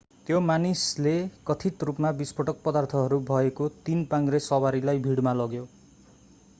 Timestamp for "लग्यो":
5.35-5.67